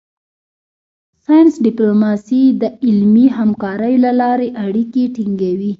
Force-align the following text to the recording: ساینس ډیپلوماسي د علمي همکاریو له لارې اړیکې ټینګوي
ساینس 1.23 1.55
ډیپلوماسي 1.65 2.43
د 2.61 2.63
علمي 2.85 3.27
همکاریو 3.37 4.01
له 4.05 4.11
لارې 4.21 4.47
اړیکې 4.65 5.03
ټینګوي 5.15 5.69